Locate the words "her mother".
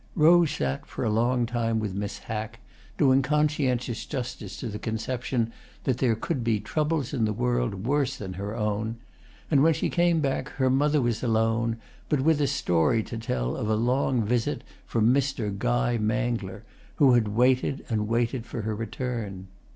10.53-11.03